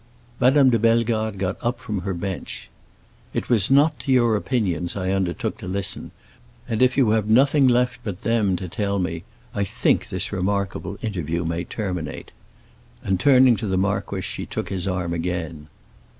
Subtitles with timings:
[0.39, 2.71] Madame de Bellegarde got up from her bench.
[3.35, 6.09] "It was not to your opinions I undertook to listen,
[6.67, 9.21] and if you have nothing left but them to tell me
[9.53, 12.31] I think this remarkable interview may terminate."
[13.03, 15.67] And turning to the marquis she took his arm again.